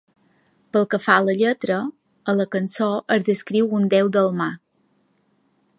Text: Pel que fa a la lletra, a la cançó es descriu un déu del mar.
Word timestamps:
Pel 0.77 0.87
que 0.93 0.99
fa 1.07 1.17
a 1.17 1.25
la 1.25 1.35
lletra, 1.41 1.77
a 2.33 2.35
la 2.39 2.49
cançó 2.57 2.89
es 3.17 3.29
descriu 3.29 3.69
un 3.81 3.87
déu 3.95 4.13
del 4.19 4.35
mar. 4.41 4.51